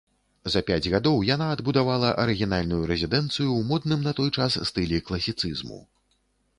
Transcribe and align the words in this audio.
За 0.53 0.61
пяць 0.69 0.91
гадоў 0.93 1.17
яна 1.27 1.49
адбудавала 1.57 2.09
арыгінальную 2.25 2.81
рэзідэнцыю 2.95 3.47
ў 3.57 3.61
модным 3.71 3.99
на 4.09 4.19
той 4.23 4.29
час 4.37 4.61
стылі 4.73 5.07
класіцызму. 5.11 5.83